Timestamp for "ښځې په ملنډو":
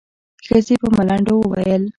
0.45-1.33